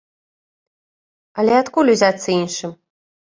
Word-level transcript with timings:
Але 1.43 1.53
адкуль 1.59 1.93
узяцца 1.95 2.27
іншым? 2.39 2.71